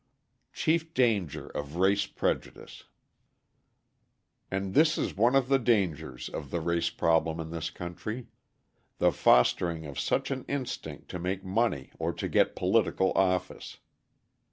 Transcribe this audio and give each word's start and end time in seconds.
Chief 0.51 0.95
Danger 0.95 1.49
of 1.49 1.75
Race 1.75 2.07
Prejudice 2.07 2.85
And 4.49 4.73
this 4.73 4.97
is 4.97 5.15
one 5.15 5.35
of 5.35 5.47
the 5.47 5.59
dangers 5.59 6.27
of 6.27 6.49
the 6.49 6.59
race 6.59 6.89
problem 6.89 7.39
in 7.39 7.51
this 7.51 7.69
country 7.69 8.25
the 8.97 9.11
fostering 9.11 9.85
of 9.85 9.99
such 9.99 10.31
an 10.31 10.43
instinct 10.47 11.07
to 11.09 11.19
make 11.19 11.45
money 11.45 11.91
or 11.99 12.13
to 12.13 12.27
get 12.27 12.55
political 12.55 13.11
office. 13.11 13.77